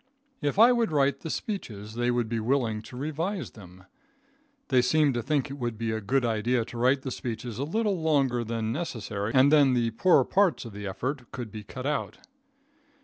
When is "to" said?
2.81-2.97, 5.13-5.21, 6.65-6.77